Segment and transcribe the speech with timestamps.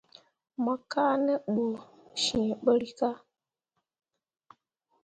[0.63, 1.65] Mo kaa ne ɓu
[2.21, 3.17] cee ɓǝrrikah.